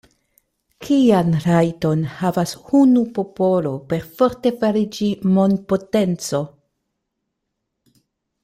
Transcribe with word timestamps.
Kian 0.85 1.35
rajton 1.43 2.01
havas 2.21 2.53
unu 2.79 3.03
popolo 3.17 3.75
perforte 3.93 4.55
fariĝi 4.63 5.11
mondpotenco? 5.37 6.45